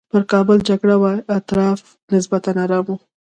پر 0.11 0.21
کابل 0.31 0.57
جګړه 0.69 0.95
وه 1.01 1.13
اطراف 1.37 1.79
نسبتاً 2.13 2.51
ارام 2.63 2.85
وو. 2.87 2.95